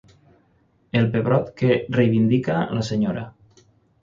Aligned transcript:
El 1.01 1.05
pebrot 1.15 1.51
que 1.59 1.75
reivindica 1.99 2.57
la 2.79 2.87
senyora. 2.89 3.29